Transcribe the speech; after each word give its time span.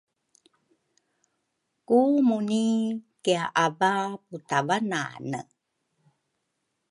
ku 1.87 1.99
Muni 2.27 2.65
kiaaba 3.23 3.91
putavanane. 4.25 5.39